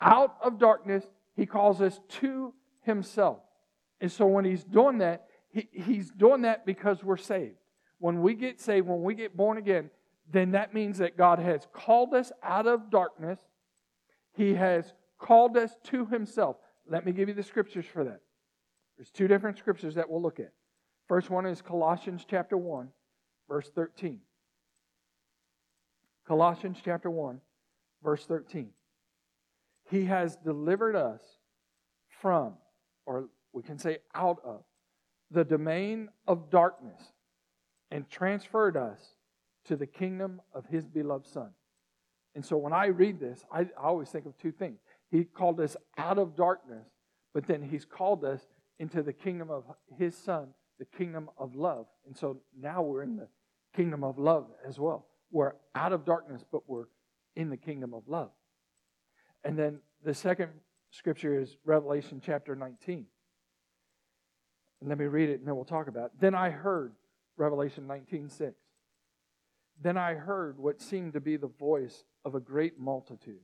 [0.00, 1.04] out of darkness,
[1.36, 3.38] he calls us to himself.
[4.00, 7.56] And so when he's doing that, he, he's doing that because we're saved.
[7.98, 9.90] When we get saved, when we get born again,
[10.30, 13.38] then that means that God has called us out of darkness.
[14.34, 16.56] He has called us to himself.
[16.88, 18.20] Let me give you the scriptures for that.
[18.96, 20.52] There's two different scriptures that we'll look at.
[21.06, 22.88] First one is Colossians chapter 1,
[23.48, 24.20] verse 13.
[26.26, 27.40] Colossians chapter 1,
[28.02, 28.70] verse 13.
[29.90, 31.20] He has delivered us
[32.20, 32.54] from,
[33.04, 34.62] or we can say out of,
[35.32, 37.00] the domain of darkness
[37.90, 39.00] and transferred us
[39.64, 41.50] to the kingdom of his beloved Son.
[42.34, 44.80] And so when I read this, I, I always think of two things.
[45.10, 46.86] He called us out of darkness,
[47.34, 48.40] but then He's called us
[48.78, 49.64] into the kingdom of
[49.98, 51.86] His Son, the kingdom of love.
[52.06, 53.28] And so now we're in the
[53.76, 55.06] kingdom of love as well.
[55.30, 56.86] We're out of darkness, but we're
[57.36, 58.30] in the kingdom of love.
[59.44, 60.50] And then the second
[60.90, 63.06] scripture is Revelation chapter 19.
[64.82, 66.12] And let me read it and then we'll talk about it.
[66.18, 66.92] Then I heard,
[67.36, 68.52] Revelation 19 6.
[69.80, 73.40] Then I heard what seemed to be the voice of a great multitude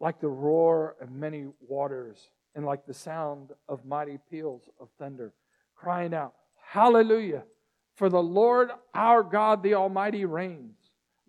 [0.00, 5.32] like the roar of many waters and like the sound of mighty peals of thunder,
[5.76, 7.44] crying out, Hallelujah!
[7.94, 10.76] For the Lord our God, the Almighty, reigns.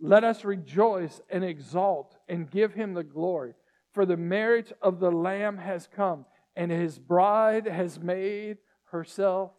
[0.02, 3.54] Let us rejoice and exult and give him the glory.
[3.94, 8.58] For the marriage of the Lamb has come, and his bride has made
[8.91, 9.52] herself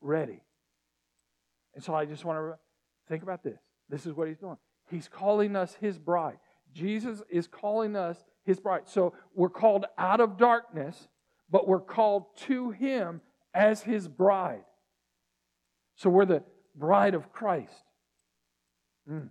[0.00, 0.40] ready.
[1.74, 2.58] And so I just want to
[3.08, 3.58] think about this.
[3.88, 4.56] This is what he's doing.
[4.90, 6.38] He's calling us his bride.
[6.72, 8.82] Jesus is calling us his bride.
[8.86, 11.08] So we're called out of darkness,
[11.50, 13.20] but we're called to him
[13.52, 14.64] as his bride.
[15.96, 16.42] So we're the
[16.74, 17.72] bride of Christ.
[19.10, 19.30] Mm.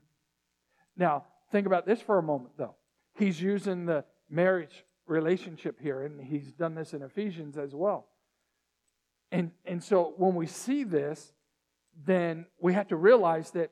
[0.95, 2.75] Now, think about this for a moment, though.
[3.15, 8.07] He's using the marriage relationship here, and he's done this in Ephesians as well.
[9.33, 11.33] And, and so when we see this,
[12.05, 13.71] then we have to realize that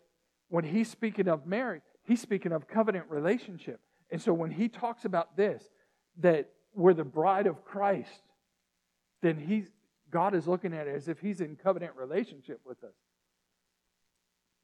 [0.49, 3.79] when he's speaking of marriage, he's speaking of covenant relationship.
[4.09, 5.63] And so when he talks about this,
[6.17, 8.23] that we're the bride of Christ,
[9.21, 9.67] then he's
[10.09, 12.95] God is looking at it as if he's in covenant relationship with us.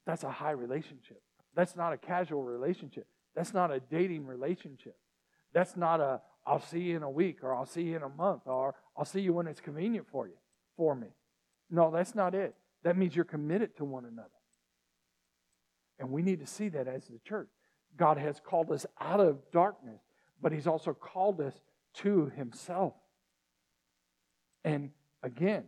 [0.04, 1.22] That's a high relationship.
[1.54, 3.06] That's not a casual relationship.
[3.34, 4.96] That's not a dating relationship.
[5.54, 8.08] That's not a I'll see you in a week or I'll see you in a
[8.08, 10.34] month or I'll see you when it's convenient for you,
[10.78, 11.08] for me.
[11.68, 12.54] No, that's not it.
[12.84, 14.28] That means you're committed to one another.
[15.98, 17.48] And we need to see that as the church.
[17.98, 20.00] God has called us out of darkness,
[20.40, 21.54] but He's also called us
[21.94, 22.94] to Himself.
[24.64, 24.90] And
[25.22, 25.64] again,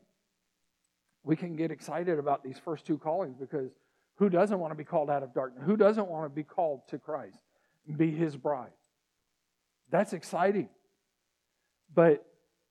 [1.25, 3.71] we can get excited about these first two callings because
[4.15, 5.65] who doesn't want to be called out of darkness?
[5.67, 7.43] Who doesn't want to be called to Christ,
[7.89, 8.71] and be His bride?
[9.91, 10.69] That's exciting.
[11.93, 12.25] But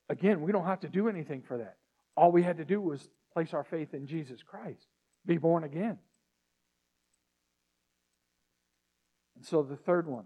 [0.08, 1.76] again, we don't have to do anything for that.
[2.20, 4.88] All we had to do was place our faith in Jesus Christ,
[5.26, 5.98] be born again.
[9.38, 10.26] And so the third one.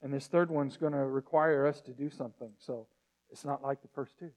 [0.00, 2.50] And this third one's going to require us to do something.
[2.58, 2.86] So
[3.32, 4.30] it's not like the first two.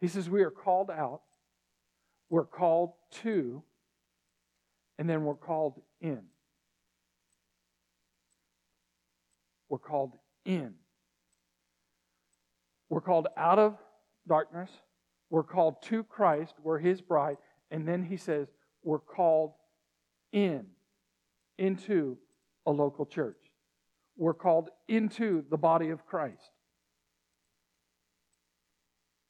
[0.00, 1.22] He says we are called out,
[2.30, 3.64] we're called to,
[5.00, 6.22] and then we're called in.
[9.68, 10.12] We're called
[10.44, 10.74] in.
[12.88, 13.78] We're called out of
[14.28, 14.70] darkness.
[15.30, 16.54] We're called to Christ.
[16.62, 17.38] We're his bride.
[17.70, 18.48] And then he says,
[18.82, 19.52] we're called
[20.32, 20.66] in,
[21.58, 22.16] into
[22.66, 23.36] a local church.
[24.16, 26.50] We're called into the body of Christ.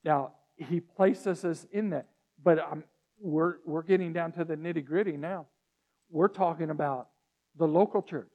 [0.04, 2.08] Now, he places us in that,
[2.42, 2.84] but I'm,
[3.20, 5.46] we're, we're getting down to the nitty gritty now.
[6.10, 7.08] We're talking about
[7.56, 8.30] the local church.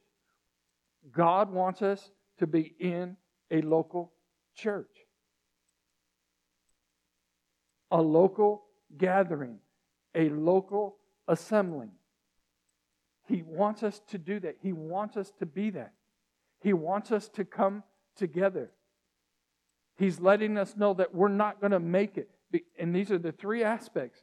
[1.10, 3.16] God wants us to be in
[3.50, 4.12] a local
[4.54, 4.93] church,
[7.94, 8.64] a local
[8.98, 9.58] gathering,
[10.16, 10.96] a local
[11.28, 11.92] assembling.
[13.28, 14.56] He wants us to do that.
[14.60, 15.92] He wants us to be that.
[16.60, 17.84] He wants us to come
[18.16, 18.72] together.
[19.96, 22.28] He's letting us know that we're not going to make it.
[22.78, 24.20] And these are the three aspects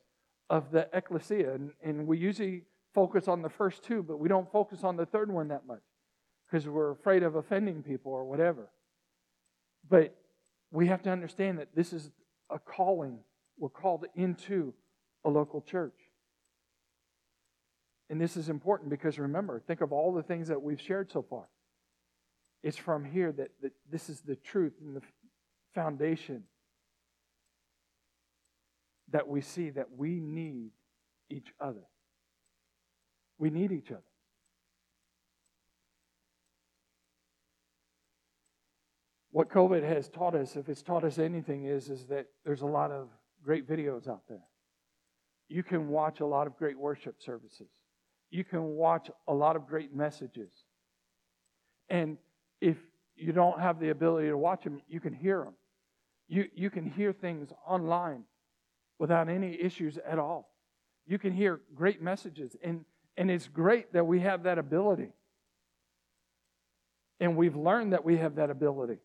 [0.50, 1.54] of the ecclesia.
[1.54, 5.06] And, and we usually focus on the first two, but we don't focus on the
[5.06, 5.82] third one that much
[6.46, 8.70] because we're afraid of offending people or whatever.
[9.90, 10.14] But
[10.72, 12.12] we have to understand that this is
[12.50, 13.20] a calling.
[13.62, 14.74] We're called into
[15.24, 15.94] a local church.
[18.10, 21.22] And this is important because remember, think of all the things that we've shared so
[21.22, 21.48] far.
[22.64, 25.04] It's from here that, that this is the truth and the
[25.76, 26.46] foundation
[29.12, 30.72] that we see that we need
[31.30, 31.86] each other.
[33.38, 34.02] We need each other.
[39.32, 42.66] what COVID has taught us, if it's taught us anything, is, is that there's a
[42.66, 43.08] lot of
[43.44, 44.44] great videos out there.
[45.48, 47.68] You can watch a lot of great worship services.
[48.30, 50.52] You can watch a lot of great messages.
[51.90, 52.18] And
[52.62, 52.78] if
[53.16, 55.54] you don't have the ability to watch them, you can hear them.
[56.30, 58.24] You, you can hear things online
[58.98, 60.54] without any issues at all.
[61.06, 62.56] You can hear great messages.
[62.64, 62.86] And,
[63.18, 65.10] and it's great that we have that ability.
[67.20, 69.00] And we've learned that we have that ability.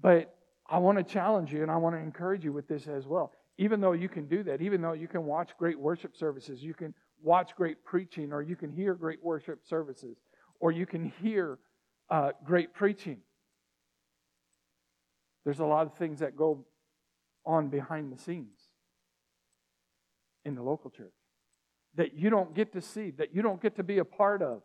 [0.00, 0.34] But
[0.68, 3.32] I want to challenge you and I want to encourage you with this as well.
[3.56, 6.74] Even though you can do that, even though you can watch great worship services, you
[6.74, 10.16] can watch great preaching, or you can hear great worship services,
[10.60, 11.58] or you can hear
[12.10, 13.18] uh, great preaching.
[15.44, 16.64] There's a lot of things that go
[17.44, 18.60] on behind the scenes
[20.44, 21.12] in the local church
[21.96, 24.62] that you don't get to see, that you don't get to be a part of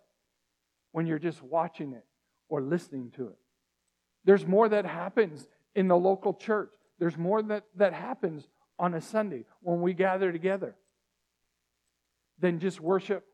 [0.92, 2.06] when you're just watching it
[2.48, 3.38] or listening to it.
[4.24, 6.70] There's more that happens in the local church.
[7.00, 8.48] There's more that, that happens
[8.80, 10.76] on a Sunday when we gather together
[12.40, 13.26] than just worship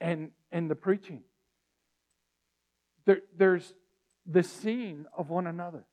[0.00, 1.22] and, and the preaching.
[3.04, 3.72] There, there's
[4.26, 5.84] the seeing of one another.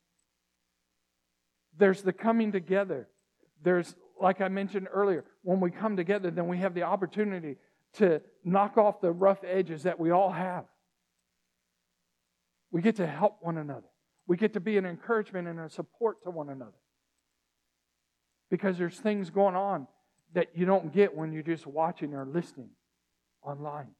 [1.76, 3.08] There's the coming together.
[3.62, 7.56] There's, like I mentioned earlier, when we come together, then we have the opportunity
[7.94, 10.64] to knock off the rough edges that we all have.
[12.70, 13.86] We get to help one another.
[14.26, 16.72] We get to be an encouragement and a support to one another.
[18.50, 19.86] Because there's things going on
[20.34, 22.70] that you don't get when you're just watching or listening
[23.42, 23.90] online.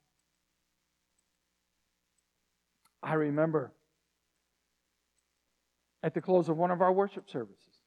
[3.02, 3.72] I remember
[6.02, 7.80] at the close of one of our worship services,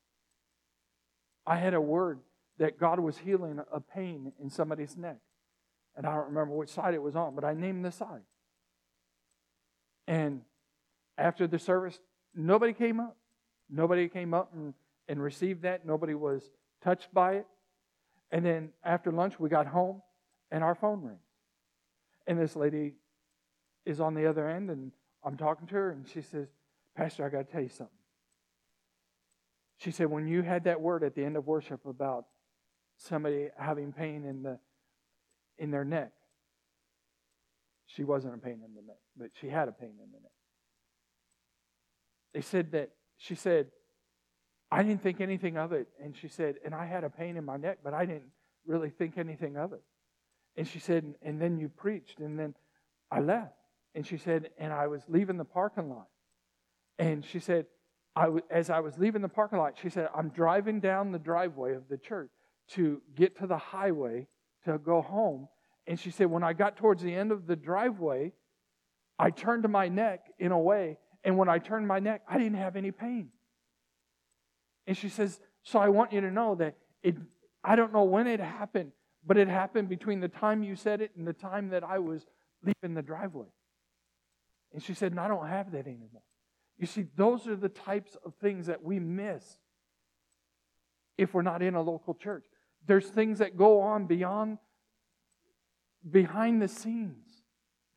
[1.46, 2.20] I had a word
[2.60, 5.18] that God was healing a pain in somebody's neck.
[5.96, 8.22] And I don't remember which side it was on, but I named the side.
[10.08, 10.42] And
[11.18, 12.00] after the service,
[12.38, 13.18] nobody came up.
[13.70, 14.74] Nobody came up and,
[15.10, 15.86] and received that.
[15.86, 16.50] Nobody was
[16.82, 17.48] touched by it.
[18.32, 20.02] And then after lunch, we got home
[20.52, 21.20] and our phone rings.
[22.28, 22.94] And this lady
[23.86, 24.92] is on the other end, and
[25.24, 26.48] I'm talking to her, and she says,
[26.96, 27.88] Pastor, I got to tell you something.
[29.78, 32.26] She said, when you had that word at the end of worship about
[32.98, 34.60] somebody having pain in the
[35.60, 36.12] in their neck,
[37.86, 40.37] she wasn't a pain in the neck, but she had a pain in the neck.
[42.34, 43.68] They said that she said,
[44.70, 45.88] I didn't think anything of it.
[46.04, 48.32] And she said, and I had a pain in my neck, but I didn't
[48.66, 49.82] really think anything of it.
[50.56, 52.56] And she said, and then you preached, and then
[53.12, 53.54] I left.
[53.96, 56.08] And she said, and I was leaving the parking lot.
[57.00, 57.68] And she said,
[58.16, 61.20] I w- as I was leaving the parking lot, she said, I'm driving down the
[61.20, 62.32] driveway of the church
[62.70, 64.28] to get to the highway
[64.66, 65.48] to go home.
[65.86, 68.34] And she said, when I got towards the end of the driveway,
[69.18, 70.98] I turned my neck in a way.
[71.24, 73.30] And when I turned my neck, I didn't have any pain.
[74.86, 77.16] And she says, So I want you to know that it,
[77.64, 78.92] I don't know when it happened,
[79.26, 82.26] but it happened between the time you said it and the time that I was
[82.64, 83.48] leaving the driveway.
[84.74, 86.22] And she said, And I don't have that anymore.
[86.78, 89.44] You see, those are the types of things that we miss
[91.18, 92.46] if we're not in a local church.
[92.86, 94.60] There's things that go on beyond,
[96.10, 97.26] behind the scenes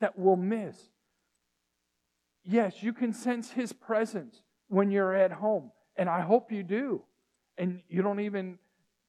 [0.01, 0.90] that we'll miss.
[2.45, 5.71] Yes, you can sense His presence when you're at home.
[5.97, 7.03] And I hope you do.
[7.59, 8.59] And you don't even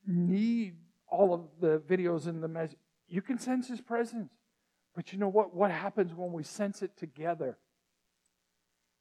[0.05, 0.75] need
[1.07, 2.77] all of the videos and the message.
[3.07, 4.31] You can sense His presence.
[4.95, 5.55] But you know what?
[5.55, 7.57] What happens when we sense it together?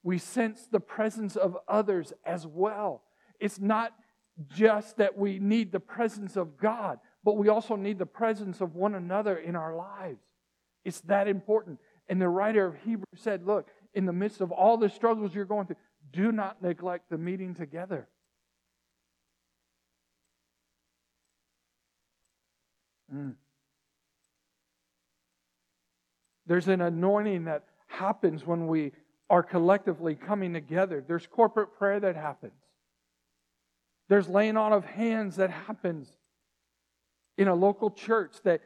[0.03, 3.03] We sense the presence of others as well.
[3.39, 3.93] It's not
[4.55, 8.74] just that we need the presence of God, but we also need the presence of
[8.74, 10.22] one another in our lives.
[10.85, 11.78] It's that important.
[12.09, 15.45] And the writer of Hebrews said, Look, in the midst of all the struggles you're
[15.45, 15.76] going through,
[16.12, 18.09] do not neglect the meeting together.
[23.14, 23.34] Mm.
[26.47, 28.93] There's an anointing that happens when we
[29.28, 31.05] are collectively coming together.
[31.07, 32.53] There's corporate prayer that happens.
[34.09, 36.12] There's laying on of hands that happens
[37.38, 38.61] in a local church that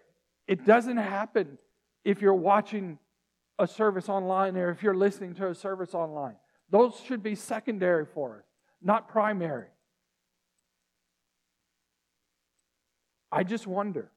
[0.47, 1.59] it doesn't happen
[2.05, 2.99] if you're watching
[3.59, 6.37] a service online or if you're listening to a service online.
[6.71, 8.45] Those should be secondary for us,
[8.83, 9.69] not primary.
[13.31, 14.11] I just wonder,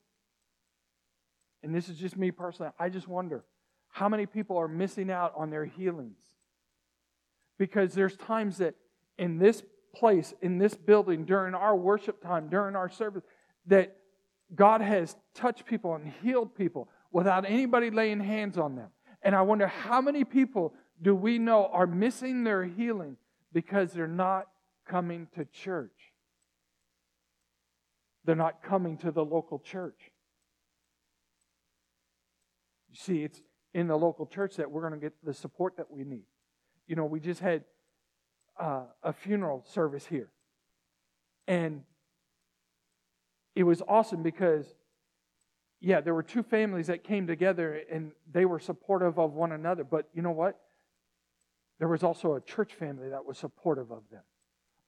[1.63, 3.43] and this is just me personally, I just wonder
[3.89, 6.17] how many people are missing out on their healings.
[7.57, 8.75] Because there's times that
[9.17, 9.63] in this
[9.95, 13.23] place, in this building, during our worship time, during our service,
[13.65, 13.95] that
[14.53, 18.89] God has touched people and healed people without anybody laying hands on them.
[19.21, 23.17] And I wonder how many people do we know are missing their healing
[23.53, 24.47] because they're not
[24.87, 26.13] coming to church?
[28.25, 30.11] They're not coming to the local church.
[32.89, 33.41] You see, it's
[33.73, 36.25] in the local church that we're going to get the support that we need.
[36.87, 37.63] You know, we just had
[38.59, 40.29] uh, a funeral service here.
[41.47, 41.83] And
[43.55, 44.65] it was awesome because,
[45.79, 49.83] yeah, there were two families that came together and they were supportive of one another.
[49.83, 50.59] But you know what?
[51.79, 54.23] There was also a church family that was supportive of them,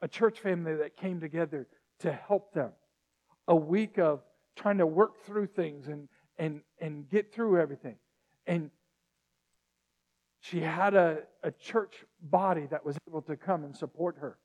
[0.02, 1.68] a church family that came together
[2.00, 2.72] to help them.
[3.48, 4.22] A week of
[4.56, 7.96] trying to work through things and, and, and get through everything.
[8.48, 8.72] And
[10.42, 14.38] she had a, a church body that was able to come and support her.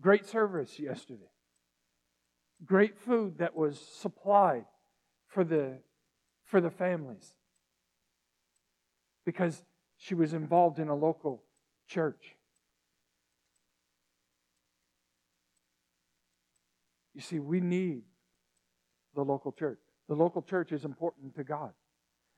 [0.00, 1.30] Great service yesterday.
[2.64, 4.64] Great food that was supplied
[5.32, 5.78] for the,
[6.44, 7.34] for the families
[9.24, 9.64] because
[9.96, 11.42] she was involved in a local
[11.88, 12.36] church.
[17.14, 18.02] You see, we need
[19.14, 19.78] the local church.
[20.08, 21.72] The local church is important to God.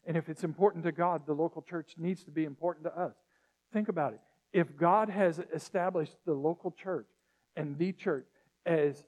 [0.07, 3.15] And if it's important to God, the local church needs to be important to us.
[3.73, 4.21] Think about it.
[4.53, 7.09] If God has established the local church
[7.57, 8.27] and the church
[8.67, 9.03] as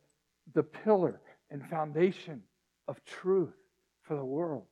[0.55, 1.21] the pillar
[1.51, 2.43] and foundation
[2.89, 3.55] of truth
[4.07, 4.65] for the world,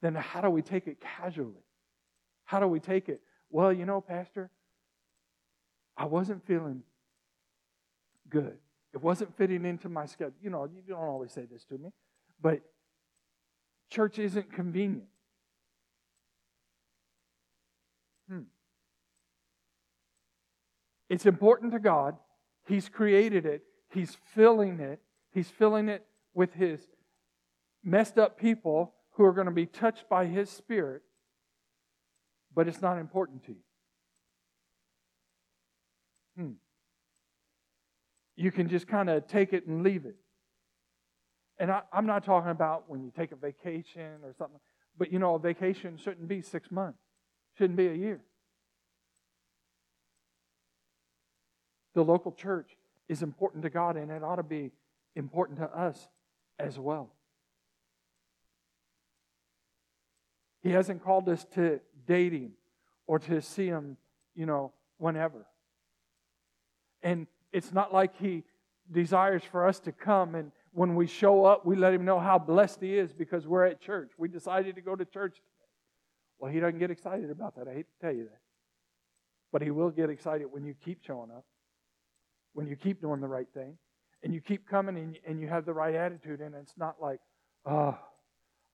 [0.00, 1.64] then how do we take it casually?
[2.44, 3.20] How do we take it?
[3.50, 4.50] Well, you know, Pastor,
[5.96, 6.82] I wasn't feeling
[8.28, 8.56] good.
[8.94, 10.34] It wasn't fitting into my schedule.
[10.42, 11.90] You know, you don't always say this to me,
[12.40, 12.60] but
[13.90, 15.08] church isn't convenient.
[18.28, 18.42] Hmm.
[21.08, 22.16] It's important to God.
[22.66, 25.00] He's created it, He's filling it.
[25.32, 26.04] He's filling it
[26.34, 26.80] with His
[27.84, 31.02] messed up people who are going to be touched by His Spirit,
[32.54, 33.58] but it's not important to you.
[36.36, 36.52] Hmm.
[38.36, 40.16] You can just kind of take it and leave it.
[41.58, 44.58] And I, am not talking about when you take a vacation or something,
[44.96, 46.98] but you know, a vacation shouldn't be six months,
[47.58, 48.20] shouldn't be a year.
[51.94, 52.76] The local church
[53.08, 54.70] is important to God, and it ought to be
[55.14, 56.08] important to us
[56.58, 57.10] as well.
[60.62, 62.52] He hasn't called us to dating
[63.06, 63.96] or to see Him,
[64.34, 65.46] you know, whenever.
[67.02, 68.44] And it's not like He
[68.90, 72.38] desires for us to come and when we show up, we let Him know how
[72.38, 74.10] blessed He is because we're at church.
[74.16, 75.68] We decided to go to church today.
[76.38, 77.68] Well, He doesn't get excited about that.
[77.68, 78.40] I hate to tell you that.
[79.52, 81.44] But He will get excited when you keep showing up,
[82.54, 83.76] when you keep doing the right thing,
[84.22, 86.40] and you keep coming and, and you have the right attitude.
[86.40, 87.20] And it's not like,
[87.66, 87.98] oh,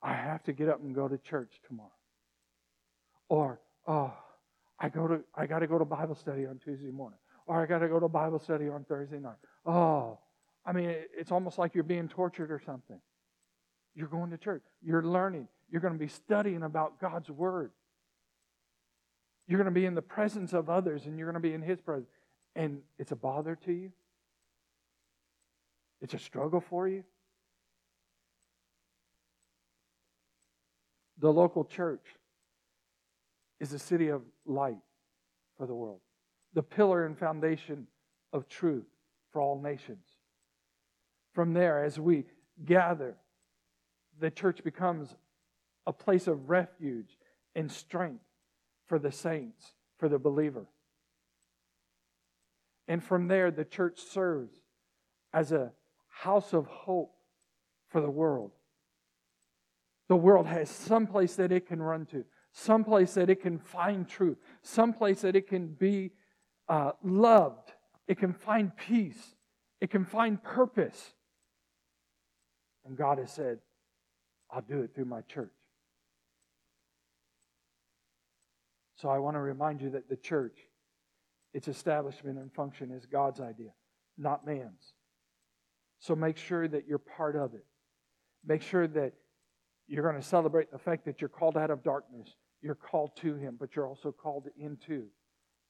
[0.02, 1.90] I have to get up and go to church tomorrow.
[3.28, 4.12] Or, oh,
[4.78, 7.66] I go to I got to go to Bible study on Tuesday morning, or I
[7.66, 9.36] got to go to Bible study on Thursday night.
[9.66, 10.18] Oh,
[10.64, 13.00] I mean, it's almost like you're being tortured or something.
[13.94, 14.62] You're going to church.
[14.82, 15.48] You're learning.
[15.70, 17.72] You're going to be studying about God's Word.
[19.46, 21.62] You're going to be in the presence of others and you're going to be in
[21.62, 22.10] His presence.
[22.54, 23.92] And it's a bother to you?
[26.00, 27.02] It's a struggle for you?
[31.20, 32.04] The local church
[33.60, 34.78] is a city of light
[35.56, 36.00] for the world,
[36.54, 37.86] the pillar and foundation
[38.32, 38.86] of truth
[39.32, 40.04] for all nations.
[41.32, 42.24] From there, as we
[42.64, 43.16] gather,
[44.20, 45.14] the church becomes
[45.86, 47.16] a place of refuge
[47.54, 48.24] and strength
[48.86, 50.66] for the saints, for the believer.
[52.86, 54.52] And from there, the church serves
[55.32, 55.72] as a
[56.08, 57.14] house of hope
[57.88, 58.52] for the world.
[60.08, 63.58] The world has some place that it can run to, some place that it can
[63.58, 66.12] find truth, some place that it can be
[66.68, 67.72] uh, loved,
[68.06, 69.34] it can find peace,
[69.80, 71.12] it can find purpose.
[72.86, 73.58] And God has said,
[74.50, 75.52] I'll do it through my church.
[78.96, 80.58] So I want to remind you that the church,
[81.52, 83.70] its establishment and function is God's idea,
[84.16, 84.94] not man's.
[86.00, 87.64] So make sure that you're part of it.
[88.44, 89.12] Make sure that
[89.88, 92.28] you're going to celebrate the fact that you're called out of darkness.
[92.60, 95.06] You're called to Him, but you're also called into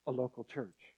[0.07, 0.97] a local church.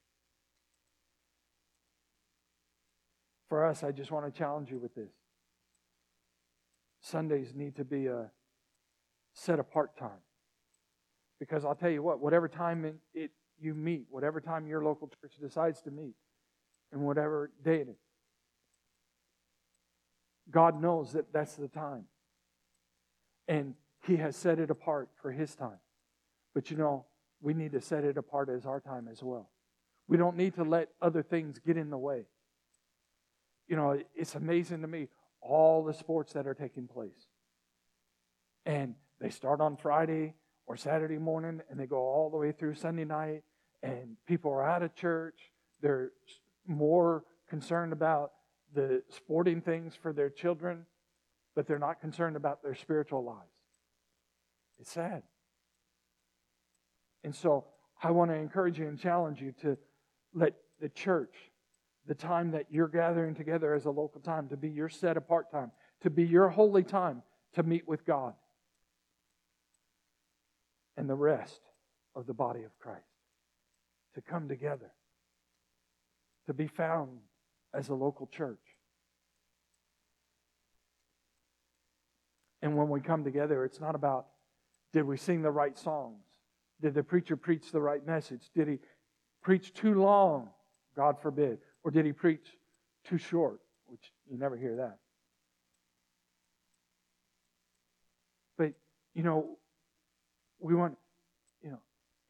[3.49, 5.11] For us, I just want to challenge you with this.
[7.01, 8.31] Sundays need to be a
[9.35, 10.23] set apart time.
[11.39, 15.09] Because I'll tell you what, whatever time it, it, you meet, whatever time your local
[15.21, 16.15] church decides to meet,
[16.93, 17.97] and whatever day it is,
[20.51, 22.05] God knows that that's the time.
[23.51, 23.75] And
[24.07, 25.81] He has set it apart for His time.
[26.55, 27.05] But you know,
[27.43, 29.51] we need to set it apart as our time as well.
[30.09, 32.27] We don't need to let other things get in the way.
[33.69, 35.09] You know, it's amazing to me
[35.41, 37.29] all the sports that are taking place.
[38.67, 40.35] And they start on Friday
[40.67, 43.43] or Saturday morning and they go all the way through Sunday night,
[43.83, 45.51] and people are out of church.
[45.81, 46.11] They're
[46.67, 48.33] more concerned about
[48.75, 50.87] the sporting things for their children,
[51.55, 53.51] but they're not concerned about their spiritual lives.
[54.79, 55.23] It's sad.
[57.23, 57.67] And so
[58.03, 59.77] I want to encourage you and challenge you to
[60.33, 61.35] let the church
[62.07, 65.51] the time that you're gathering together as a local time to be your set apart
[65.51, 65.71] time,
[66.01, 67.23] to be your holy time
[67.55, 68.35] to meet with God
[70.97, 71.61] and the rest
[72.15, 73.05] of the body of Christ,
[74.15, 74.91] to come together,
[76.47, 77.19] to be found
[77.75, 78.70] as a local church.
[82.63, 84.27] And when we come together, it's not about
[84.93, 86.25] did we sing the right songs?
[86.81, 88.51] Did the preacher preach the right message?
[88.55, 88.79] Did he
[89.43, 90.49] preach too long?
[90.97, 91.59] God forbid.
[91.85, 92.47] Or did he preach
[93.05, 93.61] too short?
[93.87, 94.99] Which you never hear that.
[98.59, 98.73] But,
[99.15, 99.59] you know,
[100.59, 100.97] we want,
[101.63, 101.81] you know,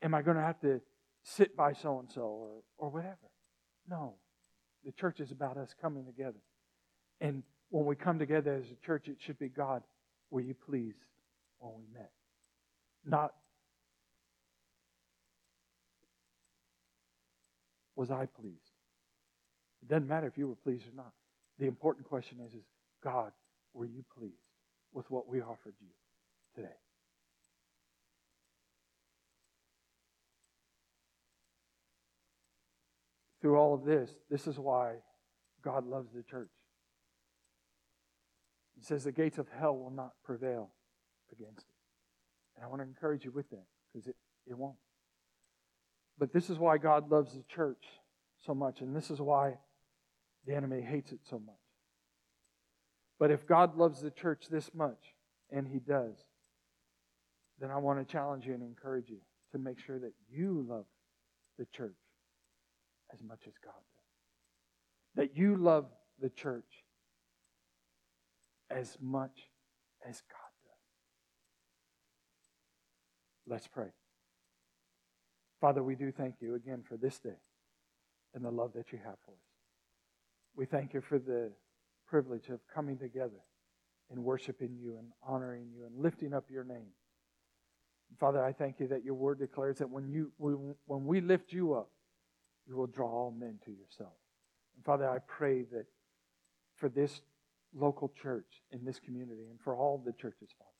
[0.02, 0.80] am I going to have to
[1.22, 3.16] sit by so and so or or whatever?
[3.88, 4.14] No.
[4.84, 6.40] The church is about us coming together.
[7.20, 9.82] And when we come together as a church, it should be God,
[10.30, 10.98] were you pleased
[11.58, 12.10] when we met?
[13.04, 13.32] Not,
[17.96, 18.56] was I pleased?
[19.82, 21.12] It doesn't matter if you were pleased or not.
[21.58, 22.64] The important question is, is
[23.02, 23.32] God,
[23.74, 24.34] were you pleased
[24.92, 25.88] with what we offered you
[26.54, 26.76] today?
[33.40, 34.94] through all of this, this is why
[35.62, 36.50] God loves the church.
[38.80, 40.70] He says the gates of hell will not prevail
[41.30, 41.74] against it.
[42.56, 44.16] And I want to encourage you with that because it,
[44.46, 44.78] it won't.
[46.18, 47.84] But this is why God loves the church
[48.46, 49.58] so much, and this is why
[50.46, 51.54] the enemy hates it so much.
[53.18, 55.14] But if God loves the church this much,
[55.50, 56.16] and He does,
[57.60, 59.18] then I want to challenge you and encourage you
[59.52, 60.86] to make sure that you love
[61.58, 61.98] the church
[63.12, 65.16] as much as God does.
[65.16, 65.84] That you love
[66.18, 66.64] the church
[68.70, 69.48] as much
[70.08, 70.72] as God does.
[73.46, 73.88] Let's pray.
[75.60, 77.38] Father, we do thank you again for this day
[78.34, 79.50] and the love that you have for us.
[80.56, 81.50] We thank you for the
[82.06, 83.40] privilege of coming together
[84.10, 86.88] and worshiping you and honoring you and lifting up your name.
[88.18, 91.74] Father, I thank you that your word declares that when, you, when we lift you
[91.74, 91.90] up,
[92.66, 94.14] you will draw all men to yourself.
[94.76, 95.86] And Father, I pray that
[96.74, 97.20] for this
[97.74, 100.70] local church in this community and for all the churches, Father,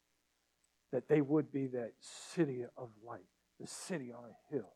[0.93, 3.20] that they would be that city of light,
[3.61, 4.72] the city on a hill.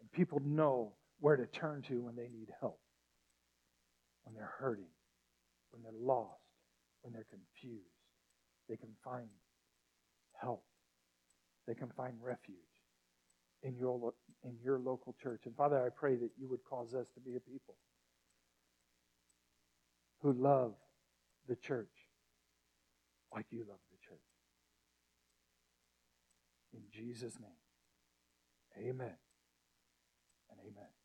[0.00, 2.78] And people know where to turn to when they need help,
[4.24, 4.90] when they're hurting,
[5.70, 6.42] when they're lost,
[7.02, 7.86] when they're confused.
[8.68, 9.28] They can find
[10.40, 10.64] help,
[11.66, 12.56] they can find refuge
[13.62, 14.12] in your,
[14.44, 15.42] in your local church.
[15.46, 17.76] And Father, I pray that you would cause us to be a people
[20.20, 20.74] who love
[21.48, 22.08] the church
[23.34, 24.20] like you love the church.
[26.72, 29.16] In Jesus' name, amen
[30.50, 30.95] and amen.